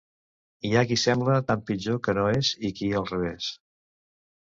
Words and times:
Hi 0.69 0.69
ha 0.77 0.81
qui 0.91 0.95
sembla 1.01 1.35
tant 1.51 1.61
pitjor 1.67 1.99
que 2.07 2.15
no 2.19 2.23
és, 2.37 2.49
i 2.71 2.71
qui 2.81 2.89
al 3.01 3.07
revés! 3.11 3.51